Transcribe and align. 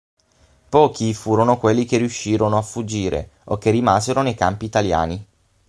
Pochi 0.69 1.13
furono 1.13 1.59
quelli 1.59 1.85
che 1.85 1.97
riuscirono 1.97 2.57
a 2.57 2.63
fuggire 2.63 3.33
o 3.43 3.59
che 3.59 3.69
rimasero 3.69 4.23
nei 4.23 4.33
campi 4.33 4.65
italiani. 4.65 5.25